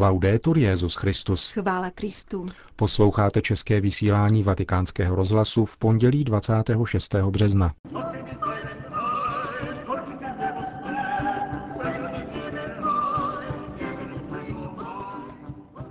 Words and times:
Laudetur 0.00 0.58
Jezus 0.58 0.94
Christus. 0.94 1.50
Chvála 1.50 1.90
Kristu. 1.90 2.46
Posloucháte 2.76 3.42
české 3.42 3.80
vysílání 3.80 4.42
Vatikánského 4.42 5.16
rozhlasu 5.16 5.64
v 5.64 5.76
pondělí 5.76 6.24
26. 6.24 7.14
března. 7.14 7.74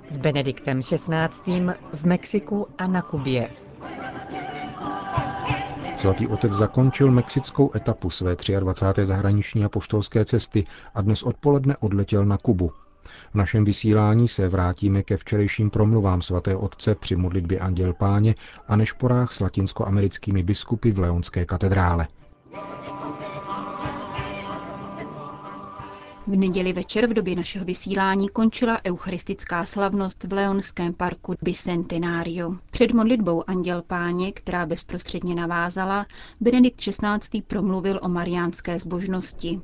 S 0.09 0.17
Benediktem 0.17 0.81
XVI. 0.81 1.61
v 1.93 2.03
Mexiku 2.05 2.67
a 2.77 2.87
na 2.87 3.01
Kubě. 3.01 3.49
Svatý 5.97 6.27
otec 6.27 6.51
zakončil 6.51 7.11
mexickou 7.11 7.71
etapu 7.75 8.09
své 8.09 8.35
23. 8.59 9.05
zahraniční 9.05 9.65
a 9.65 9.69
poštolské 9.69 10.25
cesty 10.25 10.65
a 10.95 11.01
dnes 11.01 11.23
odpoledne 11.23 11.77
odletěl 11.77 12.25
na 12.25 12.37
Kubu. 12.37 12.71
V 13.31 13.35
našem 13.35 13.63
vysílání 13.65 14.27
se 14.27 14.47
vrátíme 14.49 15.03
ke 15.03 15.17
včerejším 15.17 15.69
promluvám 15.69 16.21
svatého 16.21 16.59
otce 16.59 16.95
při 16.95 17.15
modlitbě 17.15 17.59
Anděl 17.59 17.93
Páně 17.93 18.35
a 18.67 18.75
nešporách 18.75 19.31
s 19.31 19.39
latinskoamerickými 19.39 20.43
biskupy 20.43 20.91
v 20.91 20.99
Leonské 20.99 21.45
katedrále. 21.45 22.07
V 26.27 26.35
neděli 26.35 26.73
večer 26.73 27.07
v 27.07 27.13
době 27.13 27.35
našeho 27.35 27.65
vysílání 27.65 28.29
končila 28.29 28.79
eucharistická 28.85 29.65
slavnost 29.65 30.23
v 30.23 30.33
Leonském 30.33 30.93
parku 30.93 31.35
Bicentenario. 31.41 32.55
Před 32.71 32.91
modlitbou 32.93 33.43
Anděl 33.49 33.81
Páně, 33.81 34.31
která 34.31 34.65
bezprostředně 34.65 35.35
navázala, 35.35 36.05
Benedikt 36.41 36.79
XVI. 36.81 37.41
promluvil 37.47 37.99
o 38.03 38.09
mariánské 38.09 38.79
zbožnosti. 38.79 39.61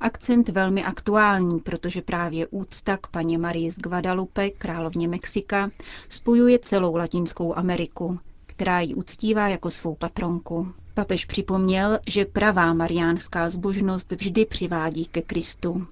Akcent 0.00 0.48
velmi 0.48 0.84
aktuální, 0.84 1.60
protože 1.60 2.02
právě 2.02 2.46
úcta 2.46 2.96
k 2.96 3.06
paně 3.06 3.38
Marii 3.38 3.70
z 3.70 3.78
Guadalupe, 3.78 4.50
královně 4.50 5.08
Mexika, 5.08 5.70
spojuje 6.08 6.58
celou 6.58 6.96
Latinskou 6.96 7.54
Ameriku, 7.58 8.18
která 8.46 8.80
ji 8.80 8.94
uctívá 8.94 9.48
jako 9.48 9.70
svou 9.70 9.94
patronku. 9.94 10.72
Papež 10.94 11.24
připomněl, 11.24 11.98
že 12.08 12.24
pravá 12.24 12.74
mariánská 12.74 13.50
zbožnost 13.50 14.12
vždy 14.12 14.44
přivádí 14.46 15.04
ke 15.04 15.22
Kristu. 15.22 15.86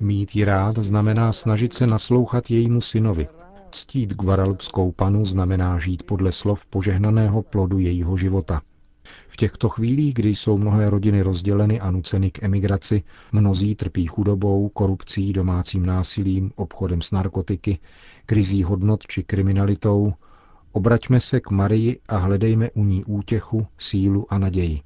Mít 0.00 0.36
ji 0.36 0.44
rád 0.44 0.78
znamená 0.78 1.32
snažit 1.32 1.72
se 1.72 1.86
naslouchat 1.86 2.50
jejímu 2.50 2.80
synovi. 2.80 3.28
Ctít 3.70 4.14
Guadalupskou 4.14 4.92
panu 4.92 5.24
znamená 5.24 5.78
žít 5.78 6.02
podle 6.02 6.32
slov 6.32 6.66
požehnaného 6.66 7.42
plodu 7.42 7.78
jejího 7.78 8.16
života. 8.16 8.60
V 9.28 9.36
těchto 9.36 9.68
chvílích, 9.68 10.14
kdy 10.14 10.28
jsou 10.28 10.58
mnohé 10.58 10.90
rodiny 10.90 11.22
rozděleny 11.22 11.80
a 11.80 11.90
nuceny 11.90 12.30
k 12.30 12.42
emigraci, 12.42 13.02
mnozí 13.32 13.74
trpí 13.74 14.06
chudobou, 14.06 14.68
korupcí, 14.68 15.32
domácím 15.32 15.86
násilím, 15.86 16.52
obchodem 16.56 17.02
s 17.02 17.10
narkotiky, 17.10 17.78
krizí 18.26 18.62
hodnot 18.62 19.06
či 19.06 19.24
kriminalitou, 19.24 20.12
obraťme 20.72 21.20
se 21.20 21.40
k 21.40 21.50
Marii 21.50 22.00
a 22.08 22.16
hledejme 22.16 22.70
u 22.70 22.84
ní 22.84 23.04
útěchu, 23.04 23.66
sílu 23.78 24.26
a 24.32 24.38
naději. 24.38 24.80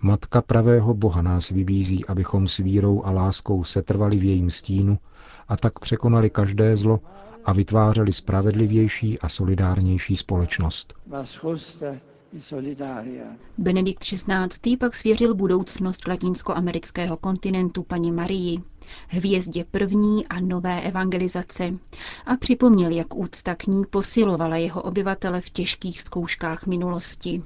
Matka 0.00 0.42
pravého 0.42 0.94
Boha 0.94 1.22
nás 1.22 1.50
vybízí, 1.50 2.06
abychom 2.06 2.48
s 2.48 2.56
vírou 2.56 3.04
a 3.04 3.10
láskou 3.10 3.64
setrvali 3.64 4.16
v 4.16 4.24
jejím 4.24 4.50
stínu 4.50 4.98
a 5.48 5.56
tak 5.56 5.78
překonali 5.78 6.30
každé 6.30 6.76
zlo 6.76 7.00
a 7.44 7.52
vytvářeli 7.52 8.12
spravedlivější 8.12 9.18
a 9.18 9.28
solidárnější 9.28 10.16
společnost. 10.16 10.94
Benedikt 13.58 14.04
XVI. 14.04 14.76
pak 14.76 14.94
svěřil 14.94 15.34
budoucnost 15.34 16.08
latinskoamerického 16.08 17.16
kontinentu 17.16 17.82
paní 17.82 18.12
Marii, 18.12 18.58
hvězdě 19.08 19.64
první 19.70 20.26
a 20.26 20.40
nové 20.40 20.80
evangelizace 20.80 21.74
a 22.26 22.36
připomněl, 22.36 22.90
jak 22.90 23.14
úcta 23.14 23.54
k 23.54 23.66
ní 23.66 23.84
posilovala 23.90 24.56
jeho 24.56 24.82
obyvatele 24.82 25.40
v 25.40 25.50
těžkých 25.50 26.00
zkouškách 26.00 26.66
minulosti. 26.66 27.42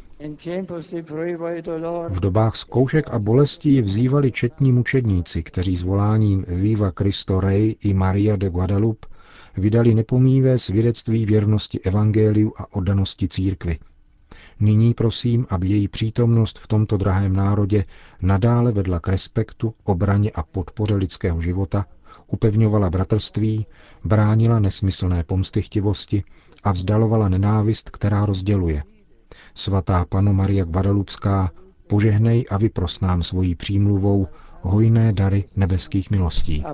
V 2.08 2.20
dobách 2.20 2.56
zkoušek 2.56 3.10
a 3.10 3.18
bolestí 3.18 3.82
vzývali 3.82 4.32
četní 4.32 4.72
mučedníci, 4.72 5.42
kteří 5.42 5.76
s 5.76 5.82
voláním 5.82 6.44
Viva 6.48 6.92
Cristo 6.92 7.40
Rey 7.40 7.76
i 7.80 7.94
Maria 7.94 8.36
de 8.36 8.50
Guadalupe 8.50 9.08
vydali 9.56 9.94
nepomívé 9.94 10.58
svědectví 10.58 11.26
věrnosti 11.26 11.80
evangeliu 11.80 12.52
a 12.56 12.74
oddanosti 12.74 13.28
církvi. 13.28 13.78
Nyní 14.60 14.94
prosím, 14.94 15.46
aby 15.50 15.68
její 15.68 15.88
přítomnost 15.88 16.58
v 16.58 16.66
tomto 16.66 16.96
drahém 16.96 17.36
národě 17.36 17.84
nadále 18.22 18.72
vedla 18.72 19.00
k 19.00 19.08
respektu, 19.08 19.74
obraně 19.84 20.30
a 20.34 20.42
podpoře 20.42 20.94
lidského 20.94 21.40
života, 21.40 21.86
upevňovala 22.26 22.90
bratrství, 22.90 23.66
bránila 24.04 24.58
nesmyslné 24.58 25.24
pomstychtivosti 25.24 26.24
a 26.64 26.72
vzdalovala 26.72 27.28
nenávist, 27.28 27.90
která 27.90 28.26
rozděluje. 28.26 28.82
Svatá 29.54 30.04
panu 30.04 30.32
Maria 30.32 30.64
Guadalupská, 30.64 31.50
požehnej 31.86 32.44
a 32.50 32.56
vypros 32.58 33.00
nám 33.00 33.22
svojí 33.22 33.54
přímluvou 33.54 34.26
hojné 34.66 35.12
dary 35.12 35.44
nebeských 35.56 36.10
milostí. 36.10 36.64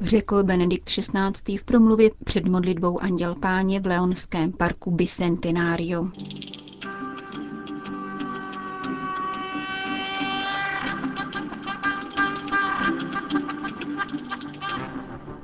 Řekl 0.00 0.42
Benedikt 0.44 0.84
XVI. 0.90 1.58
v 1.58 1.64
promluvě 1.64 2.10
před 2.24 2.44
modlitbou 2.48 2.98
Anděl 3.02 3.34
Páně 3.34 3.80
v 3.80 3.86
Leonském 3.86 4.52
parku 4.52 4.90
Bicentenario. 4.90 6.08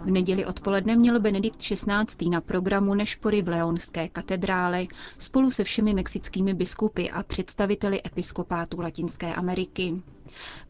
V 0.04 0.10
neděli 0.10 0.46
odpoledne 0.46 0.96
měl 0.96 1.20
Benedikt 1.20 1.56
XVI. 1.56 2.28
na 2.30 2.40
programu 2.40 2.94
Nešpory 2.94 3.42
v 3.42 3.48
Leonské 3.48 4.08
katedrále 4.08 4.86
spolu 5.18 5.50
se 5.50 5.64
všemi 5.64 5.94
mexickými 5.94 6.54
biskupy 6.54 7.08
a 7.10 7.22
představiteli 7.22 8.00
episkopátu 8.06 8.80
Latinské 8.80 9.34
Ameriky. 9.34 10.02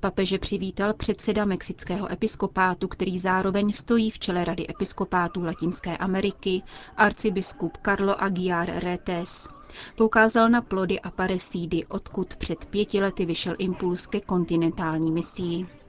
Papeže 0.01 0.39
přivítal 0.39 0.95
předseda 0.95 1.45
mexického 1.45 2.13
episkopátu, 2.13 2.89
který 2.89 3.19
zároveň 3.19 3.73
stojí 3.73 4.11
v 4.11 4.19
čele 4.19 4.45
Rady 4.45 4.67
episkopátů 4.71 5.45
Latinské 5.45 5.97
Ameriky, 5.97 6.63
arcibiskup 6.97 7.77
Carlo 7.85 8.23
Aguiar 8.23 8.71
Retes. 8.75 9.49
Poukázal 9.97 10.49
na 10.49 10.61
plody 10.63 11.01
a 11.01 11.11
paresídy, 11.11 11.87
odkud 11.87 12.37
před 12.37 12.65
pěti 12.65 13.01
lety 13.01 13.27
vyšel 13.27 13.55
impuls 13.59 14.07
ke 14.07 14.21
kontinentální 14.21 15.13
misii. 15.13 15.82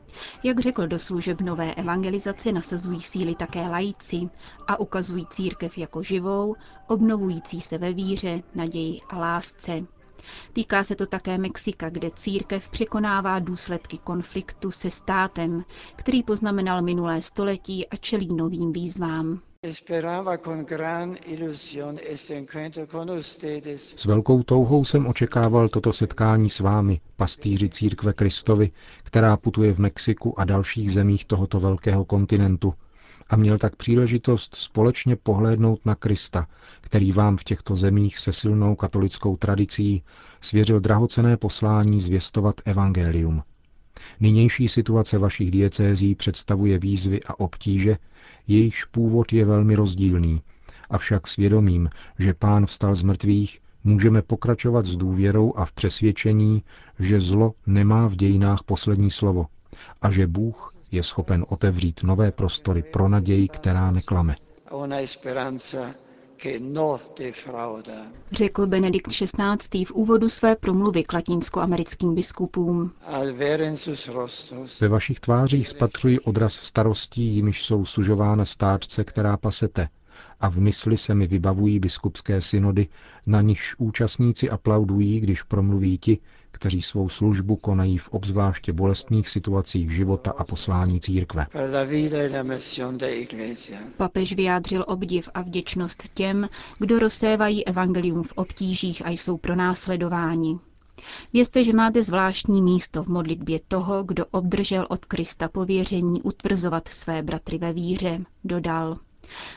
Jak 0.43 0.59
řekl 0.59 0.87
do 0.87 0.99
služeb 0.99 1.41
nové 1.41 1.73
evangelizace, 1.75 2.51
nasazují 2.51 3.01
síly 3.01 3.35
také 3.35 3.67
lajíci 3.67 4.29
a 4.67 4.79
ukazují 4.79 5.27
církev 5.27 5.77
jako 5.77 6.03
živou, 6.03 6.55
obnovující 6.87 7.61
se 7.61 7.77
ve 7.77 7.93
víře, 7.93 8.43
naději 8.55 8.99
a 9.09 9.17
lásce. 9.17 9.83
Týká 10.53 10.83
se 10.83 10.95
to 10.95 11.05
také 11.05 11.37
Mexika, 11.37 11.89
kde 11.89 12.11
církev 12.15 12.69
překonává 12.69 13.39
důsledky 13.39 13.97
konfliktu 13.97 14.71
se 14.71 14.91
státem, 14.91 15.63
který 15.95 16.23
poznamenal 16.23 16.81
minulé 16.81 17.21
století 17.21 17.87
a 17.87 17.95
čelí 17.95 18.33
novým 18.35 18.71
výzvám. 18.73 19.41
S 23.95 24.05
velkou 24.05 24.43
touhou 24.43 24.85
jsem 24.85 25.07
očekával 25.07 25.69
toto 25.69 25.93
setkání 25.93 26.49
s 26.49 26.59
vámi, 26.59 27.01
pastýři 27.15 27.69
církve 27.69 28.13
Kristovi, 28.13 28.71
která 29.03 29.37
putuje 29.37 29.73
v 29.73 29.79
Mexiku 29.79 30.39
a 30.39 30.43
dalších 30.45 30.91
zemích 30.91 31.25
tohoto 31.25 31.59
velkého 31.59 32.05
kontinentu, 32.05 32.73
a 33.29 33.35
měl 33.35 33.57
tak 33.57 33.75
příležitost 33.75 34.55
společně 34.55 35.15
pohlédnout 35.15 35.85
na 35.85 35.95
Krista, 35.95 36.47
který 36.81 37.11
vám 37.11 37.37
v 37.37 37.43
těchto 37.43 37.75
zemích 37.75 38.17
se 38.19 38.33
silnou 38.33 38.75
katolickou 38.75 39.37
tradicí 39.37 40.03
svěřil 40.41 40.79
drahocené 40.79 41.37
poslání 41.37 42.01
zvěstovat 42.01 42.55
evangelium. 42.65 43.43
Nynější 44.19 44.67
situace 44.67 45.17
vašich 45.17 45.51
diecézí 45.51 46.15
představuje 46.15 46.79
výzvy 46.79 47.23
a 47.23 47.39
obtíže, 47.39 47.97
jejichž 48.47 48.85
původ 48.85 49.33
je 49.33 49.45
velmi 49.45 49.75
rozdílný, 49.75 50.41
avšak 50.89 51.27
svědomím, 51.27 51.89
že 52.19 52.33
pán 52.33 52.65
vstal 52.65 52.95
z 52.95 53.03
mrtvých, 53.03 53.59
můžeme 53.83 54.21
pokračovat 54.21 54.85
s 54.85 54.95
důvěrou 54.95 55.53
a 55.55 55.65
v 55.65 55.71
přesvědčení, 55.71 56.63
že 56.99 57.21
zlo 57.21 57.53
nemá 57.67 58.07
v 58.07 58.15
dějinách 58.15 58.63
poslední 58.63 59.11
slovo 59.11 59.45
a 60.01 60.11
že 60.11 60.27
Bůh 60.27 60.71
je 60.91 61.03
schopen 61.03 61.45
otevřít 61.49 62.03
nové 62.03 62.31
prostory 62.31 62.83
pro 62.83 63.09
naději, 63.09 63.47
která 63.47 63.91
neklame. 63.91 64.35
Řekl 68.31 68.67
Benedikt 68.67 69.07
XVI. 69.07 69.85
v 69.85 69.91
úvodu 69.91 70.29
své 70.29 70.55
promluvy 70.55 71.03
k 71.03 71.13
latinskoamerickým 71.13 72.15
biskupům. 72.15 72.91
Ve 74.81 74.87
vašich 74.87 75.19
tvářích 75.19 75.67
spatřuji 75.67 76.19
odraz 76.19 76.53
starostí, 76.53 77.25
jimiž 77.25 77.63
jsou 77.63 77.85
sužována 77.85 78.45
státce, 78.45 79.03
která 79.03 79.37
pasete, 79.37 79.89
a 80.39 80.49
v 80.49 80.57
mysli 80.57 80.97
se 80.97 81.13
mi 81.13 81.27
vybavují 81.27 81.79
biskupské 81.79 82.41
synody, 82.41 82.87
na 83.25 83.41
nichž 83.41 83.75
účastníci 83.77 84.49
aplaudují, 84.49 85.19
když 85.19 85.43
promluví 85.43 85.97
ti, 85.97 86.19
kteří 86.53 86.81
svou 86.81 87.09
službu 87.09 87.55
konají 87.55 87.97
v 87.97 88.09
obzvláště 88.09 88.73
bolestných 88.73 89.29
situacích 89.29 89.91
života 89.91 90.31
a 90.37 90.43
poslání 90.43 90.99
církve. 90.99 91.47
Papež 93.97 94.33
vyjádřil 94.33 94.85
obdiv 94.87 95.29
a 95.33 95.41
vděčnost 95.41 96.03
těm, 96.13 96.49
kdo 96.79 96.99
rozsévají 96.99 97.67
evangelium 97.67 98.23
v 98.23 98.33
obtížích 98.35 99.05
a 99.05 99.09
jsou 99.09 99.37
pronásledováni. 99.37 100.59
Vězte, 101.33 101.63
že 101.63 101.73
máte 101.73 102.03
zvláštní 102.03 102.61
místo 102.61 103.03
v 103.03 103.07
modlitbě 103.07 103.59
toho, 103.67 104.03
kdo 104.03 104.25
obdržel 104.31 104.85
od 104.89 105.05
Krista 105.05 105.47
pověření 105.49 106.21
utvrzovat 106.21 106.87
své 106.87 107.23
bratry 107.23 107.57
ve 107.57 107.73
víře, 107.73 108.19
dodal. 108.43 108.97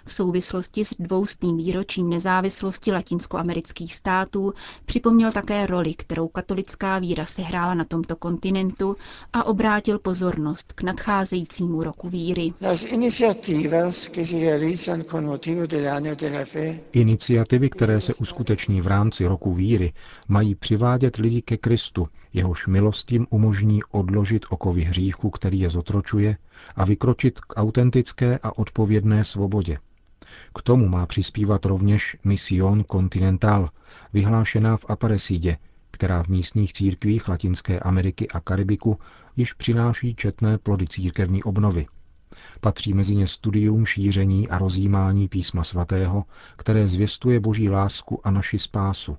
V 0.04 0.12
souvislosti 0.12 0.84
s 0.84 0.94
dvoustým 0.98 1.56
výročím 1.56 2.08
nezávislosti 2.10 2.92
latinskoamerických 2.92 3.94
států 3.94 4.52
připomněl 4.86 5.32
také 5.32 5.66
roli, 5.66 5.94
kterou 5.94 6.28
katolická 6.28 6.98
víra 6.98 7.26
sehrála 7.26 7.74
na 7.74 7.84
tomto 7.84 8.16
kontinentu 8.16 8.96
a 9.32 9.44
obrátil 9.44 9.98
pozornost 9.98 10.72
k 10.72 10.82
nadcházejícímu 10.82 11.82
roku 11.82 12.08
víry. 12.08 12.52
Iniciativy, 16.92 17.70
které 17.70 18.00
se 18.00 18.14
uskuteční 18.14 18.80
v 18.80 18.86
rámci 18.86 19.26
roku 19.26 19.54
víry, 19.54 19.92
mají 20.28 20.54
přivádět 20.54 21.16
lidi 21.16 21.42
ke 21.42 21.56
Kristu, 21.56 22.08
jehož 22.32 22.66
milost 22.66 23.12
jim 23.12 23.26
umožní 23.30 23.80
odložit 23.90 24.42
okovy 24.50 24.82
hříchu, 24.82 25.30
který 25.30 25.60
je 25.60 25.70
zotročuje, 25.70 26.36
a 26.76 26.84
vykročit 26.84 27.40
k 27.40 27.54
autentické 27.56 28.38
a 28.42 28.58
odpovědné 28.58 29.24
svobodě. 29.24 29.65
K 30.54 30.62
tomu 30.62 30.88
má 30.88 31.06
přispívat 31.06 31.66
rovněž 31.66 32.16
Mission 32.24 32.84
Continental, 32.92 33.70
vyhlášená 34.12 34.76
v 34.76 34.84
Aparesidě, 34.88 35.56
která 35.90 36.22
v 36.22 36.28
místních 36.28 36.72
církvích 36.72 37.28
Latinské 37.28 37.80
Ameriky 37.80 38.28
a 38.28 38.40
Karibiku 38.40 38.98
již 39.36 39.52
přináší 39.52 40.14
četné 40.14 40.58
plody 40.58 40.86
církevní 40.88 41.42
obnovy. 41.42 41.86
Patří 42.60 42.94
mezi 42.94 43.14
ně 43.14 43.26
studium, 43.26 43.86
šíření 43.86 44.48
a 44.48 44.58
rozjímání 44.58 45.28
písma 45.28 45.64
svatého, 45.64 46.24
které 46.56 46.88
zvěstuje 46.88 47.40
boží 47.40 47.68
lásku 47.70 48.26
a 48.26 48.30
naši 48.30 48.58
spásu. 48.58 49.16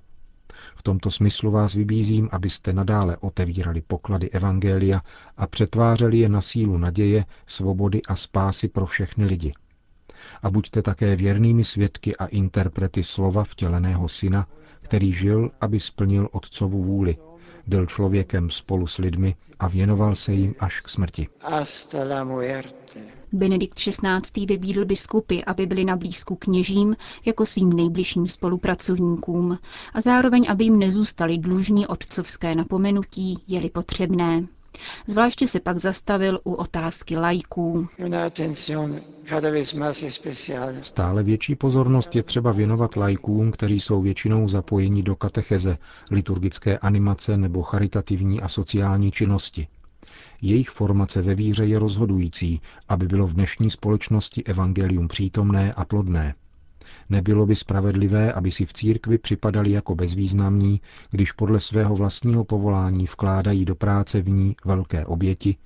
V 0.76 0.82
tomto 0.82 1.10
smyslu 1.10 1.50
vás 1.50 1.74
vybízím, 1.74 2.28
abyste 2.32 2.72
nadále 2.72 3.16
otevírali 3.16 3.82
poklady 3.86 4.30
Evangelia 4.30 5.02
a 5.36 5.46
přetvářeli 5.46 6.18
je 6.18 6.28
na 6.28 6.40
sílu 6.40 6.78
naděje, 6.78 7.24
svobody 7.46 8.02
a 8.02 8.16
spásy 8.16 8.68
pro 8.68 8.86
všechny 8.86 9.24
lidi. 9.24 9.52
A 10.42 10.50
buďte 10.50 10.82
také 10.82 11.16
věrnými 11.16 11.64
svědky 11.64 12.16
a 12.16 12.26
interprety 12.26 13.02
slova 13.02 13.44
vtěleného 13.44 14.08
syna, 14.08 14.46
který 14.80 15.12
žil, 15.12 15.50
aby 15.60 15.80
splnil 15.80 16.28
otcovu 16.32 16.82
vůli, 16.82 17.16
byl 17.66 17.86
člověkem 17.86 18.50
spolu 18.50 18.86
s 18.86 18.98
lidmi 18.98 19.36
a 19.58 19.68
věnoval 19.68 20.14
se 20.14 20.32
jim 20.32 20.54
až 20.60 20.80
k 20.80 20.88
smrti. 20.88 21.28
Benedikt 23.32 23.74
XVI. 23.78 24.46
vybídl 24.46 24.84
biskupy, 24.84 25.40
aby 25.46 25.66
byli 25.66 25.84
na 25.84 25.96
blízku 25.96 26.36
kněžím 26.36 26.96
jako 27.24 27.46
svým 27.46 27.72
nejbližším 27.72 28.28
spolupracovníkům 28.28 29.58
a 29.94 30.00
zároveň, 30.00 30.46
aby 30.48 30.64
jim 30.64 30.78
nezůstali 30.78 31.38
dlužní 31.38 31.86
otcovské 31.86 32.54
napomenutí, 32.54 33.42
je-li 33.48 33.70
potřebné. 33.70 34.46
Zvláště 35.06 35.48
se 35.48 35.60
pak 35.60 35.78
zastavil 35.78 36.40
u 36.44 36.52
otázky 36.54 37.16
lajků. 37.16 37.88
Stále 40.82 41.22
větší 41.22 41.54
pozornost 41.54 42.16
je 42.16 42.22
třeba 42.22 42.52
věnovat 42.52 42.96
lajkům, 42.96 43.50
kteří 43.52 43.80
jsou 43.80 44.02
většinou 44.02 44.48
zapojeni 44.48 45.02
do 45.02 45.16
katecheze, 45.16 45.78
liturgické 46.10 46.78
animace 46.78 47.36
nebo 47.36 47.62
charitativní 47.62 48.40
a 48.40 48.48
sociální 48.48 49.10
činnosti. 49.10 49.68
Jejich 50.42 50.70
formace 50.70 51.22
ve 51.22 51.34
víře 51.34 51.66
je 51.66 51.78
rozhodující, 51.78 52.60
aby 52.88 53.06
bylo 53.06 53.26
v 53.26 53.32
dnešní 53.32 53.70
společnosti 53.70 54.44
evangelium 54.44 55.08
přítomné 55.08 55.72
a 55.72 55.84
plodné. 55.84 56.34
Nebylo 57.08 57.46
by 57.46 57.56
spravedlivé, 57.56 58.32
aby 58.32 58.50
si 58.50 58.66
v 58.66 58.72
církvi 58.72 59.18
připadali 59.18 59.70
jako 59.70 59.94
bezvýznamní, 59.94 60.80
když 61.10 61.32
podle 61.32 61.60
svého 61.60 61.96
vlastního 61.96 62.44
povolání 62.44 63.06
vkládají 63.06 63.64
do 63.64 63.74
práce 63.74 64.20
v 64.20 64.28
ní 64.28 64.56
velké 64.64 65.06
oběti, 65.06 65.56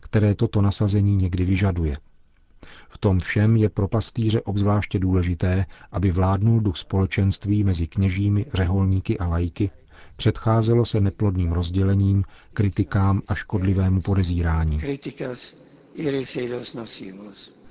které 0.00 0.34
toto 0.34 0.62
nasazení 0.62 1.16
někdy 1.16 1.44
vyžaduje. 1.44 1.96
V 2.88 2.98
tom 2.98 3.20
všem 3.20 3.56
je 3.56 3.68
pro 3.68 3.88
pastýře 3.88 4.40
obzvláště 4.40 4.98
důležité, 4.98 5.66
aby 5.92 6.10
vládnul 6.10 6.60
duch 6.60 6.76
společenství 6.76 7.64
mezi 7.64 7.86
kněžími, 7.86 8.46
řeholníky 8.54 9.18
a 9.18 9.26
lajky, 9.26 9.70
předcházelo 10.16 10.84
se 10.84 11.00
neplodným 11.00 11.52
rozdělením, 11.52 12.24
kritikám 12.54 13.22
a 13.28 13.34
škodlivému 13.34 14.00
podezírání. 14.00 14.80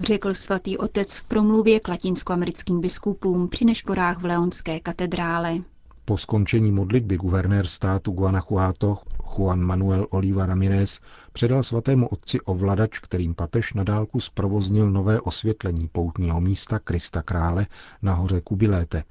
Řekl 0.04 0.34
svatý 0.34 0.78
otec 0.78 1.16
v 1.16 1.24
promluvě 1.24 1.80
k 1.80 1.88
latinskoamerickým 1.88 2.82
biskupům 2.82 3.48
při 3.50 3.66
nešporách 3.66 4.22
v 4.22 4.26
Leonské 4.26 4.80
katedrále. 4.80 5.58
Po 6.06 6.18
skončení 6.18 6.72
modlitby 6.72 7.18
guvernér 7.18 7.68
státu 7.68 8.12
Guanajuato 8.12 8.98
Juan 9.38 9.62
Manuel 9.62 10.08
Oliva 10.10 10.46
Ramirez 10.46 11.00
předal 11.34 11.64
svatému 11.64 12.08
otci 12.08 12.42
ovladač, 12.42 13.00
kterým 13.00 13.36
papež 13.36 13.74
na 13.74 13.84
dálku 13.84 14.20
zprovoznil 14.20 14.92
nové 14.92 15.22
osvětlení 15.22 15.88
poutního 15.92 16.42
místa 16.42 16.80
Krista 16.80 17.22
Krále 17.22 17.68
na 18.02 18.14
hoře 18.14 18.42
Kubiléte. 18.42 19.04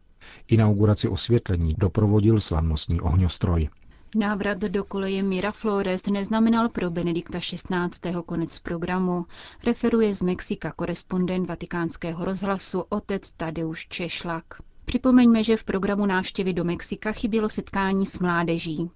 Inauguraci 0.48 1.08
osvětlení 1.08 1.74
doprovodil 1.78 2.40
slavnostní 2.40 3.00
ohňostroj. 3.00 3.68
Návrat 4.14 4.58
do 4.58 4.84
koleje 4.84 5.22
Miraflores 5.22 6.06
neznamenal 6.06 6.68
pro 6.68 6.90
Benedikta 6.90 7.38
XVI. 7.38 8.12
konec 8.26 8.58
programu, 8.58 9.26
referuje 9.64 10.14
z 10.14 10.22
Mexika 10.22 10.72
korespondent 10.72 11.48
vatikánského 11.48 12.24
rozhlasu 12.24 12.84
otec 12.88 13.32
Tadeusz 13.32 13.86
Češlak. 13.88 14.44
Připomeňme, 14.84 15.44
že 15.44 15.56
v 15.56 15.64
programu 15.64 16.06
návštěvy 16.06 16.52
do 16.52 16.64
Mexika 16.64 17.12
chybělo 17.12 17.48
setkání 17.48 18.06
s 18.06 18.18
mládeží. 18.18 18.90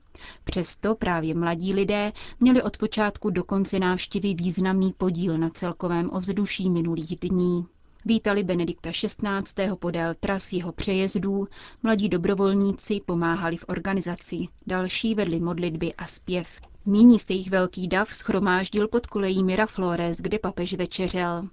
Přesto 0.44 0.94
právě 0.94 1.34
mladí 1.34 1.74
lidé 1.74 2.12
měli 2.40 2.62
od 2.62 2.76
počátku 2.78 3.30
do 3.30 3.44
konce 3.44 3.78
návštěvy 3.78 4.34
významný 4.34 4.92
podíl 4.92 5.38
na 5.38 5.50
celkovém 5.50 6.10
ovzduší 6.12 6.70
minulých 6.70 7.18
dní. 7.18 7.66
Vítali 8.06 8.44
Benedikta 8.44 8.90
XVI. 8.90 9.76
podél 9.78 10.14
tras 10.20 10.52
jeho 10.52 10.72
přejezdů, 10.72 11.48
mladí 11.82 12.08
dobrovolníci 12.08 13.00
pomáhali 13.06 13.56
v 13.56 13.64
organizaci, 13.68 14.48
další 14.66 15.14
vedli 15.14 15.40
modlitby 15.40 15.94
a 15.94 16.06
zpěv. 16.06 16.60
Nyní 16.86 17.18
se 17.18 17.32
jich 17.32 17.50
velký 17.50 17.88
dav 17.88 18.12
schromáždil 18.12 18.88
pod 18.88 19.06
kolejí 19.06 19.44
Miraflores, 19.44 20.16
kde 20.16 20.38
papež 20.38 20.74
večeřel. 20.74 21.48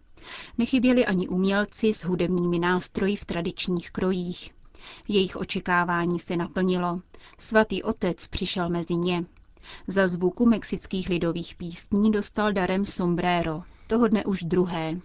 Nechyběli 0.57 1.05
ani 1.05 1.27
umělci 1.27 1.93
s 1.93 2.03
hudebními 2.03 2.59
nástroji 2.59 3.15
v 3.15 3.25
tradičních 3.25 3.91
krojích. 3.91 4.51
Jejich 5.07 5.35
očekávání 5.35 6.19
se 6.19 6.37
naplnilo. 6.37 7.01
Svatý 7.37 7.83
otec 7.83 8.27
přišel 8.27 8.69
mezi 8.69 8.95
ně. 8.95 9.25
Za 9.87 10.07
zvuku 10.07 10.45
mexických 10.45 11.09
lidových 11.09 11.55
písní 11.55 12.11
dostal 12.11 12.53
darem 12.53 12.85
sombrero, 12.85 13.63
toho 13.91 14.07
dne 14.07 14.23
už 14.23 14.43
druhé, 14.47 14.95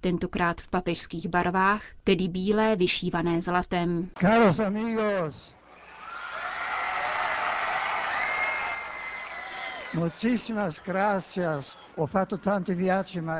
tentokrát 0.00 0.60
v 0.60 0.68
papežských 0.68 1.28
barvách, 1.28 1.82
tedy 2.04 2.28
bílé 2.28 2.76
vyšívané 2.76 3.42
zlatem. 3.42 4.08
Caros 4.20 4.58
amigos, 4.60 5.52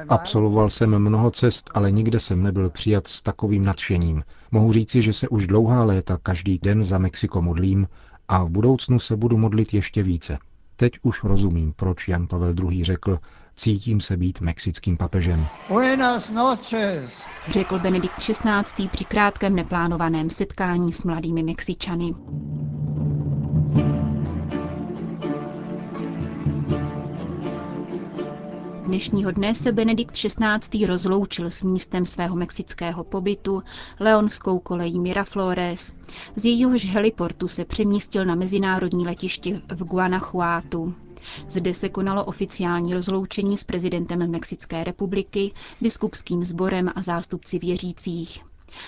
Absolvoval 0.08 0.70
jsem 0.70 0.98
mnoho 0.98 1.30
cest, 1.30 1.70
ale 1.74 1.90
nikde 1.90 2.20
jsem 2.20 2.42
nebyl 2.42 2.70
přijat 2.70 3.06
s 3.06 3.22
takovým 3.22 3.64
nadšením. 3.64 4.22
Mohu 4.50 4.72
říci, 4.72 5.02
že 5.02 5.12
se 5.12 5.28
už 5.28 5.46
dlouhá 5.46 5.84
léta 5.84 6.18
každý 6.22 6.58
den 6.58 6.84
za 6.84 6.98
Mexiko 6.98 7.42
modlím 7.42 7.88
a 8.28 8.44
v 8.44 8.48
budoucnu 8.48 8.98
se 8.98 9.16
budu 9.16 9.36
modlit 9.38 9.74
ještě 9.74 10.02
více. 10.02 10.38
Teď 10.76 10.92
už 11.02 11.24
rozumím, 11.24 11.72
proč 11.76 12.08
Jan 12.08 12.26
Pavel 12.26 12.54
II. 12.70 12.84
řekl, 12.84 13.18
Cítím 13.56 14.00
se 14.00 14.16
být 14.16 14.40
mexickým 14.40 14.96
papežem. 14.96 15.46
Buenas 15.68 16.30
noches, 16.30 17.22
řekl 17.48 17.78
Benedikt 17.78 18.16
XVI. 18.16 18.88
při 18.88 19.04
krátkém 19.04 19.56
neplánovaném 19.56 20.30
setkání 20.30 20.92
s 20.92 21.02
mladými 21.02 21.42
Mexičany. 21.42 22.14
Dnešního 28.86 29.30
dne 29.30 29.54
se 29.54 29.72
Benedikt 29.72 30.16
XVI. 30.16 30.86
rozloučil 30.86 31.50
s 31.50 31.62
místem 31.62 32.06
svého 32.06 32.36
mexického 32.36 33.04
pobytu 33.04 33.62
Leonskou 34.00 34.58
kolejí 34.58 34.98
Miraflores. 34.98 35.94
Z 36.36 36.44
jejíhož 36.44 36.84
heliportu 36.86 37.48
se 37.48 37.64
přemístil 37.64 38.24
na 38.24 38.34
mezinárodní 38.34 39.06
letiště 39.06 39.60
v 39.68 39.84
Guanajuatu. 39.84 40.94
Zde 41.48 41.74
se 41.74 41.88
konalo 41.88 42.24
oficiální 42.24 42.94
rozloučení 42.94 43.56
s 43.58 43.64
prezidentem 43.64 44.30
Mexické 44.30 44.84
republiky, 44.84 45.52
biskupským 45.80 46.44
sborem 46.44 46.92
a 46.96 47.02
zástupci 47.02 47.58
věřících. 47.58 48.42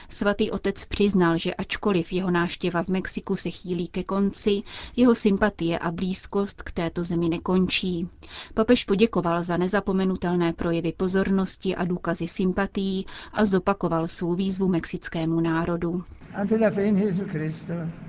Svatý 0.08 0.50
otec 0.50 0.84
přiznal, 0.84 1.38
že 1.38 1.54
ačkoliv 1.54 2.12
jeho 2.12 2.30
náštěva 2.30 2.82
v 2.82 2.88
Mexiku 2.88 3.36
se 3.36 3.50
chýlí 3.50 3.88
ke 3.88 4.02
konci, 4.04 4.62
jeho 4.96 5.14
sympatie 5.14 5.78
a 5.78 5.90
blízkost 5.90 6.62
k 6.62 6.72
této 6.72 7.04
zemi 7.04 7.28
nekončí. 7.28 8.08
Papež 8.54 8.84
poděkoval 8.84 9.42
za 9.42 9.56
nezapomenutelné 9.56 10.52
projevy 10.52 10.92
pozornosti 10.92 11.76
a 11.76 11.84
důkazy 11.84 12.28
sympatií 12.28 13.06
a 13.32 13.44
zopakoval 13.44 14.08
svou 14.08 14.34
výzvu 14.34 14.68
mexickému 14.68 15.40
národu. 15.40 16.04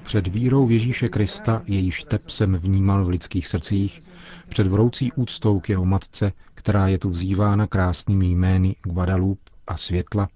Před 0.03 0.27
vírou 0.27 0.65
v 0.65 0.71
Ježíše 0.71 1.09
Krista, 1.09 1.61
jejíž 1.65 2.03
tep 2.03 2.29
jsem 2.29 2.55
vnímal 2.55 3.05
v 3.05 3.09
lidských 3.09 3.47
srdcích, 3.47 4.03
před 4.49 4.67
vroucí 4.67 5.11
úctou 5.11 5.59
k 5.59 5.69
jeho 5.69 5.85
matce, 5.85 6.31
která 6.53 6.87
je 6.87 6.97
tu 6.97 7.09
vzývána 7.09 7.67
krásnými 7.67 8.27
jmény 8.27 8.75
Guadalupe 8.83 9.51
a 9.67 9.77
světla, 9.77 10.29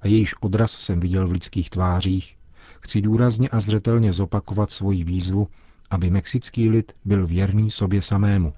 a 0.00 0.06
jejíž 0.06 0.34
odraz 0.40 0.72
jsem 0.72 1.00
viděl 1.00 1.28
v 1.28 1.32
lidských 1.32 1.70
tvářích, 1.70 2.36
chci 2.80 3.00
důrazně 3.00 3.48
a 3.48 3.60
zřetelně 3.60 4.12
zopakovat 4.12 4.70
svoji 4.70 5.04
výzvu, 5.04 5.48
aby 5.90 6.10
mexický 6.10 6.70
lid 6.70 6.92
byl 7.04 7.26
věrný 7.26 7.70
sobě 7.70 8.02
samému, 8.02 8.52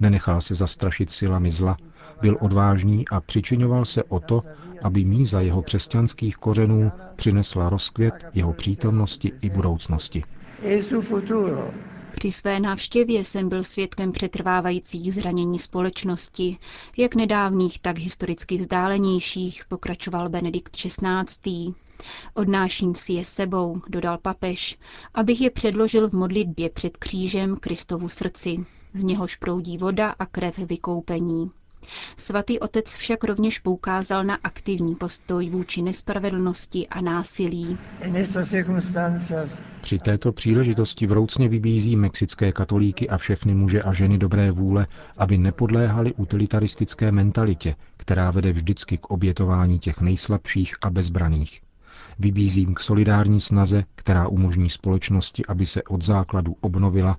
nenechal 0.00 0.40
se 0.40 0.54
zastrašit 0.54 1.10
silami 1.10 1.50
zla, 1.50 1.76
byl 2.20 2.36
odvážný 2.40 3.08
a 3.08 3.20
přičiňoval 3.20 3.84
se 3.84 4.04
o 4.04 4.20
to, 4.20 4.42
aby 4.82 5.04
míza 5.04 5.40
jeho 5.40 5.62
křesťanských 5.62 6.36
kořenů 6.36 6.92
přinesla 7.16 7.68
rozkvět 7.68 8.14
jeho 8.34 8.52
přítomnosti 8.52 9.32
i 9.42 9.50
budoucnosti. 9.50 10.24
Při 12.18 12.32
své 12.32 12.60
návštěvě 12.60 13.24
jsem 13.24 13.48
byl 13.48 13.64
svědkem 13.64 14.12
přetrvávajících 14.12 15.14
zranění 15.14 15.58
společnosti, 15.58 16.58
jak 16.96 17.14
nedávných, 17.14 17.78
tak 17.78 17.98
historicky 17.98 18.56
vzdálenějších, 18.56 19.64
pokračoval 19.68 20.28
Benedikt 20.28 20.76
XVI. 20.76 21.74
Odnáším 22.34 22.94
si 22.94 23.12
je 23.12 23.24
sebou, 23.24 23.80
dodal 23.88 24.18
papež, 24.18 24.78
abych 25.14 25.40
je 25.40 25.50
předložil 25.50 26.10
v 26.10 26.12
modlitbě 26.12 26.70
před 26.70 26.96
křížem 26.96 27.56
Kristovu 27.56 28.08
srdci. 28.08 28.56
Z 28.92 29.04
něhož 29.04 29.36
proudí 29.36 29.78
voda 29.78 30.14
a 30.18 30.26
krev 30.26 30.58
vykoupení. 30.58 31.50
Svatý 32.16 32.60
otec 32.60 32.94
však 32.94 33.24
rovněž 33.24 33.58
poukázal 33.58 34.24
na 34.24 34.34
aktivní 34.34 34.94
postoj 34.94 35.50
vůči 35.50 35.82
nespravedlnosti 35.82 36.86
a 36.88 37.00
násilí. 37.00 37.78
Při 39.80 39.98
této 39.98 40.32
příležitosti 40.32 41.06
vroucně 41.06 41.48
vybízí 41.48 41.96
mexické 41.96 42.52
katolíky 42.52 43.08
a 43.08 43.16
všechny 43.16 43.54
muže 43.54 43.82
a 43.82 43.92
ženy 43.92 44.18
dobré 44.18 44.50
vůle, 44.50 44.86
aby 45.16 45.38
nepodléhali 45.38 46.14
utilitaristické 46.14 47.12
mentalitě, 47.12 47.76
která 47.96 48.30
vede 48.30 48.52
vždycky 48.52 48.98
k 48.98 49.06
obětování 49.06 49.78
těch 49.78 50.00
nejslabších 50.00 50.74
a 50.82 50.90
bezbraných. 50.90 51.60
Vybízím 52.18 52.74
k 52.74 52.80
solidární 52.80 53.40
snaze, 53.40 53.84
která 53.94 54.28
umožní 54.28 54.70
společnosti, 54.70 55.46
aby 55.46 55.66
se 55.66 55.82
od 55.82 56.02
základu 56.02 56.56
obnovila 56.60 57.18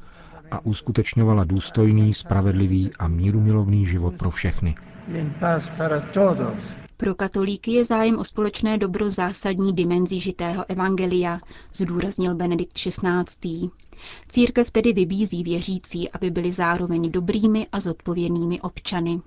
a 0.51 0.66
uskutečňovala 0.66 1.44
důstojný, 1.44 2.13
spravedlivý 2.13 2.92
a 3.00 3.08
mírumilovný 3.08 3.86
život 3.86 4.13
pro 4.16 4.32
všechny. 4.32 4.75
Pro 6.98 7.16
katolíky 7.16 7.72
je 7.72 7.86
zájem 7.86 8.20
o 8.20 8.24
společné 8.24 8.77
dobro 8.77 9.10
zásadní 9.10 9.74
dimenzí 9.74 10.20
žitého 10.20 10.66
evangelia, 10.72 11.39
zdůraznil 11.74 12.36
Benedikt 12.36 12.74
XVI. 12.74 13.70
Církev 14.30 14.72
tedy 14.72 14.94
vybízí 14.94 15.44
věřící, 15.44 16.10
aby 16.12 16.30
byli 16.30 16.51
zároveň 16.51 17.12
dobrými 17.12 17.68
a 17.72 17.80
zodpovědnými 17.80 18.62
občany. 18.62 19.22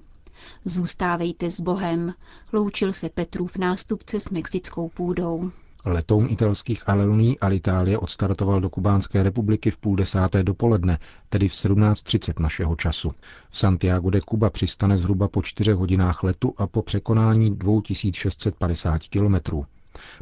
Zůstávejte 0.65 1.50
s 1.50 1.61
Bohem, 1.61 2.15
loučil 2.53 2.93
se 2.93 3.09
Petrův 3.09 3.57
nástupce 3.57 4.21
s 4.21 4.31
mexickou 4.31 4.89
půdou. 4.89 5.50
Letoun 5.85 6.27
italských 6.31 6.89
Aleluní 6.89 7.39
Alitalie 7.39 7.99
odstartoval 7.99 8.61
do 8.61 8.71
Kubánské 8.71 9.23
republiky 9.23 9.71
v 9.71 9.77
půl 9.79 9.97
desáté 9.97 10.43
dopoledne, 10.43 10.99
tedy 11.29 11.49
v 11.49 11.53
17.30 11.53 12.41
našeho 12.43 12.77
času. 12.77 13.13
V 13.51 13.59
Santiago 13.59 14.11
de 14.11 14.21
Cuba 14.31 14.51
přistane 14.51 14.99
zhruba 14.99 15.29
po 15.29 15.43
čtyřech 15.43 15.75
hodinách 15.77 16.23
letu 16.23 16.55
a 16.57 16.67
po 16.67 16.83
překonání 16.83 17.51
2650 17.57 18.99
kilometrů. 19.03 19.67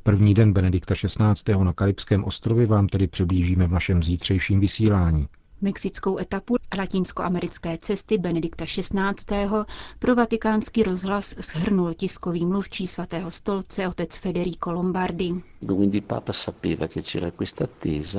První 0.02 0.34
den 0.34 0.52
Benedikta 0.52 0.94
XVI. 0.94 1.64
na 1.64 1.72
Karibském 1.72 2.24
ostrově 2.24 2.66
vám 2.66 2.86
tedy 2.88 3.06
přiblížíme 3.06 3.66
v 3.66 3.72
našem 3.72 4.02
zítřejším 4.02 4.60
vysílání. 4.60 5.28
Mexickou 5.60 6.18
etapu 6.18 6.56
latinskoamerické 6.78 7.78
cesty 7.80 8.18
Benedikta 8.18 8.64
XVI. 8.64 9.48
pro 9.98 10.14
vatikánský 10.14 10.82
rozhlas 10.82 11.34
shrnul 11.38 11.94
tiskový 11.94 12.46
mluvčí 12.46 12.86
svatého 12.86 13.30
stolce 13.30 13.88
otec 13.88 14.16
Federico 14.16 14.72
Lombardi. 14.72 15.34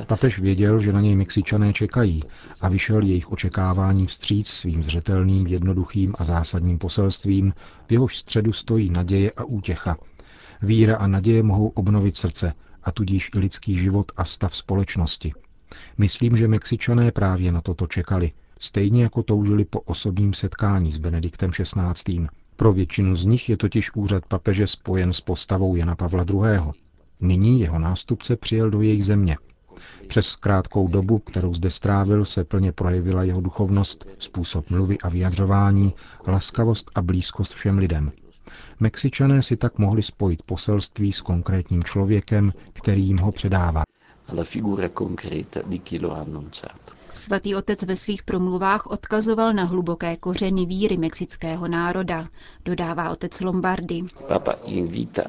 Papež 0.08 0.39
věděl, 0.39 0.79
že 0.79 0.93
na 0.93 1.01
něj 1.01 1.15
Mexičané 1.15 1.74
čekají 1.74 2.24
a 2.62 2.69
vyšel 2.69 3.01
jejich 3.03 3.31
očekáváním 3.31 4.08
vstříc 4.08 4.48
svým 4.48 4.84
zřetelným, 4.84 5.48
jednoduchým 5.48 6.13
a 6.17 6.24
zásadním 6.24 6.77
poselstvím, 6.77 7.53
v 7.88 7.91
jehož 7.91 8.17
středu 8.17 8.53
stojí 8.53 8.89
naděje 8.89 9.31
a 9.31 9.43
útěcha. 9.43 9.98
Víra 10.62 10.98
a 10.98 11.08
naděje 11.08 11.43
mohou 11.43 11.67
obnovit 11.67 12.17
srdce, 12.17 12.53
a 12.84 12.91
tudíž 12.91 13.29
i 13.36 13.39
lidský 13.39 13.79
život 13.79 14.12
a 14.17 14.25
stav 14.25 14.55
společnosti. 14.55 15.34
Myslím, 15.97 16.38
že 16.38 16.47
Mexičané 16.47 17.11
právě 17.11 17.51
na 17.51 17.61
toto 17.61 17.88
čekali, 17.88 18.31
stejně 18.59 19.03
jako 19.03 19.23
toužili 19.23 19.65
po 19.65 19.79
osobním 19.79 20.33
setkání 20.33 20.91
s 20.91 20.97
Benediktem 20.97 21.51
XVI. 21.51 22.27
Pro 22.55 22.73
většinu 22.73 23.15
z 23.15 23.25
nich 23.25 23.49
je 23.49 23.57
totiž 23.57 23.95
úřad 23.95 24.25
papeže 24.25 24.67
spojen 24.67 25.13
s 25.13 25.21
postavou 25.21 25.75
Jana 25.75 25.95
Pavla 25.95 26.25
II. 26.29 26.59
Nyní 27.19 27.61
jeho 27.61 27.79
nástupce 27.79 28.35
přijel 28.35 28.69
do 28.69 28.81
jejich 28.81 29.05
země. 29.05 29.38
Přes 30.07 30.35
krátkou 30.35 30.88
dobu, 30.88 31.19
kterou 31.19 31.53
zde 31.53 31.69
strávil, 31.69 32.25
se 32.25 32.43
plně 32.43 32.71
projevila 32.71 33.23
jeho 33.23 33.41
duchovnost, 33.41 34.09
způsob 34.19 34.69
mluvy 34.69 34.97
a 34.97 35.09
vyjadřování, 35.09 35.93
laskavost 36.27 36.91
a 36.95 37.01
blízkost 37.01 37.53
všem 37.53 37.77
lidem. 37.77 38.11
Mexičané 38.79 39.41
si 39.41 39.57
tak 39.57 39.77
mohli 39.77 40.03
spojit 40.03 40.43
poselství 40.43 41.11
s 41.11 41.21
konkrétním 41.21 41.83
člověkem, 41.83 42.53
který 42.73 43.07
jim 43.07 43.17
ho 43.17 43.31
předává 43.31 43.83
alla 44.31 44.43
figura 44.43 44.89
concreta 44.89 45.62
di 45.65 45.81
chi 45.81 46.00
lo 46.00 46.13
ha 46.13 46.19
annunciato. 46.19 46.93
Svatý 47.12 47.55
otec 47.55 47.83
ve 47.83 47.95
svých 47.98 48.24
promluvách 48.24 48.88
odkazoval 48.88 49.53
na 49.53 49.63
hluboké 49.63 50.15
kořeny 50.17 50.65
víry 50.65 50.98
mexického 50.98 51.67
národa, 51.67 52.29
dodává 52.65 53.09
otec 53.09 53.41
Lombardy. 53.41 54.03
Papa 54.27 54.51
invita 54.65 55.24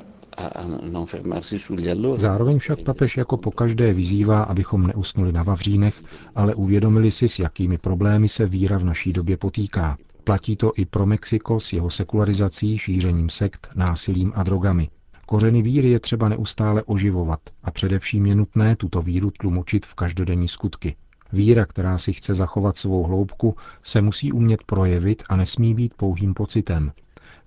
Zároveň 2.16 2.59
však 2.59 2.83
papež 2.83 3.16
jako 3.16 3.37
pokaždé 3.37 3.92
vyzývá, 3.92 4.42
abychom 4.42 4.87
neusnuli 4.87 5.33
na 5.33 5.42
vavřínech, 5.42 6.02
ale 6.35 6.54
uvědomili 6.54 7.11
si, 7.11 7.28
s 7.28 7.38
jakými 7.38 7.78
problémy 7.78 8.28
se 8.28 8.47
víra 8.47 8.78
v 8.78 8.85
naší 8.85 9.12
době 9.12 9.37
potýká. 9.37 9.97
Platí 10.25 10.57
to 10.57 10.73
i 10.76 10.87
pro 10.87 11.07
Mexiko 11.07 11.61
s 11.61 11.73
jeho 11.73 11.90
sekularizací, 11.90 12.78
šířením 12.78 13.28
sekt, 13.28 13.69
násilím 13.75 14.33
a 14.35 14.42
drogami. 14.42 14.88
Kořeny 15.30 15.62
víry 15.62 15.90
je 15.90 16.00
třeba 16.00 16.28
neustále 16.28 16.82
oživovat 16.82 17.40
a 17.62 17.70
především 17.70 18.26
je 18.26 18.34
nutné 18.34 18.76
tuto 18.76 19.02
víru 19.02 19.30
tlumočit 19.30 19.87
v 19.87 19.94
každodenní 19.94 20.49
skutky. 20.49 20.96
Víra, 21.32 21.66
která 21.66 21.99
si 21.99 22.12
chce 22.12 22.34
zachovat 22.34 22.76
svou 22.76 23.02
hloubku, 23.04 23.56
se 23.82 24.00
musí 24.00 24.32
umět 24.32 24.64
projevit 24.64 25.22
a 25.28 25.37
nesmí 25.37 25.75
být 25.75 25.94
pouhým 25.94 26.34
pocitem. 26.34 26.92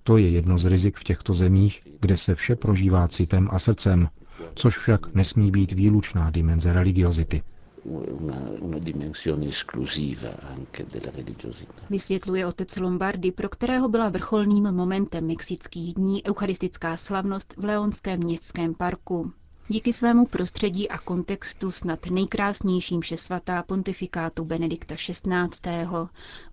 To 0.02 0.16
je 0.16 0.30
jedno 0.30 0.58
z 0.58 0.64
rizik 0.64 0.96
v 0.96 1.04
těchto 1.04 1.34
zemích, 1.34 1.82
kde 2.00 2.16
se 2.16 2.34
vše 2.34 2.56
prožívá 2.56 3.08
citem 3.08 3.48
a 3.52 3.58
srdcem, 3.58 4.08
což 4.54 4.78
však 4.78 5.14
nesmí 5.14 5.50
být 5.50 5.72
výlučná 5.72 6.30
dimenze 6.30 6.72
religiozity 6.72 7.42
una, 7.84 8.50
una 8.60 8.78
dimensione 8.78 9.46
esclusiva 9.46 10.36
anche 10.42 10.84
della 10.90 11.10
religiosità. 11.10 11.82
Vysvětluje 11.90 12.46
otec 12.46 12.76
Lombardy, 12.76 13.32
pro 13.32 13.48
kterého 13.48 13.88
byla 13.88 14.08
vrcholným 14.08 14.72
momentem 14.72 15.26
mexických 15.26 15.94
dní 15.94 16.24
eucharistická 16.26 16.96
slavnost 16.96 17.54
v 17.56 17.64
Leonském 17.64 18.18
městském 18.20 18.74
parku. 18.74 19.32
Díky 19.68 19.92
svému 19.92 20.26
prostředí 20.26 20.88
a 20.88 20.98
kontextu 20.98 21.70
snad 21.70 22.06
nejkrásnějším 22.06 23.02
svatá 23.14 23.62
pontifikátu 23.62 24.44
Benedikta 24.44 24.94
XVI. 24.94 25.88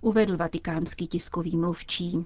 uvedl 0.01 0.37
vatikánský 0.37 1.07
tiskový 1.07 1.57
mluvčí. 1.57 2.25